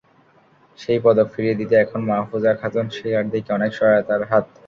সেই 0.79 0.99
পদক 1.03 1.27
ফিরিয়ে 1.33 1.59
দিতে 1.59 1.75
এখন 1.77 1.99
মাহফুজা 2.09 2.51
খাতুন 2.61 2.85
শিলার 2.95 3.25
দিকে 3.33 3.49
অনেক 3.53 3.71
সহায়তার 3.77 4.21
হাত। 4.31 4.45